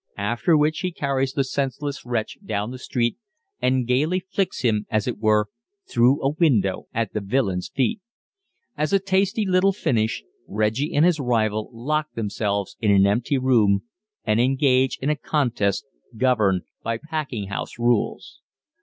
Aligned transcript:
After 0.17 0.57
which 0.57 0.79
he 0.79 0.91
carries 0.91 1.33
the 1.33 1.43
senseless 1.43 2.07
wretch 2.07 2.39
down 2.43 2.71
the 2.71 2.79
street, 2.79 3.17
and 3.61 3.85
gaily 3.85 4.19
flicks 4.19 4.61
him, 4.61 4.87
as 4.89 5.07
it 5.07 5.19
were, 5.19 5.45
through 5.87 6.23
a 6.23 6.31
window 6.33 6.87
at 6.91 7.13
the 7.13 7.21
villain's 7.21 7.69
feet. 7.69 8.01
As 8.75 8.93
a 8.93 8.99
tasty 8.99 9.45
little 9.45 9.73
finish, 9.73 10.23
Reggie 10.47 10.95
and 10.95 11.05
his 11.05 11.19
rival 11.19 11.69
lock 11.71 12.13
themselves 12.13 12.77
in 12.79 12.89
an 12.89 13.05
empty 13.05 13.37
room, 13.37 13.83
and 14.23 14.41
engage 14.41 14.97
in 15.03 15.11
a 15.11 15.15
contest 15.15 15.85
governed 16.17 16.63
by 16.81 16.97
packing 16.97 17.49
house 17.49 17.77
rules. 17.77 18.41